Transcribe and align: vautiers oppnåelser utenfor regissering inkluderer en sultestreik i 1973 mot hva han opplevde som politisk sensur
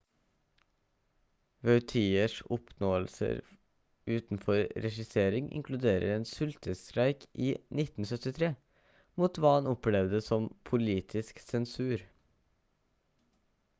vautiers 1.67 2.37
oppnåelser 2.55 3.41
utenfor 4.15 4.61
regissering 4.85 5.51
inkluderer 5.59 6.13
en 6.15 6.25
sultestreik 6.31 7.27
i 7.49 7.51
1973 7.81 8.49
mot 9.23 9.41
hva 9.43 9.51
han 9.57 9.69
opplevde 9.75 10.23
som 10.29 10.49
politisk 10.71 11.45
sensur 11.53 12.07